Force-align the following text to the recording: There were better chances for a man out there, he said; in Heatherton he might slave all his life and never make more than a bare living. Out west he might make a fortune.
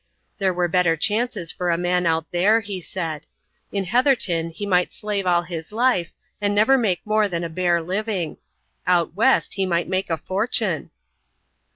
There 0.39 0.51
were 0.51 0.67
better 0.67 0.97
chances 0.97 1.51
for 1.51 1.69
a 1.69 1.77
man 1.77 2.07
out 2.07 2.25
there, 2.31 2.59
he 2.61 2.81
said; 2.81 3.27
in 3.71 3.83
Heatherton 3.83 4.49
he 4.49 4.65
might 4.65 4.91
slave 4.93 5.27
all 5.27 5.43
his 5.43 5.71
life 5.71 6.11
and 6.41 6.55
never 6.55 6.75
make 6.75 7.05
more 7.05 7.27
than 7.27 7.43
a 7.43 7.49
bare 7.49 7.83
living. 7.83 8.37
Out 8.87 9.13
west 9.13 9.53
he 9.53 9.65
might 9.67 9.87
make 9.87 10.09
a 10.09 10.17
fortune. 10.17 10.89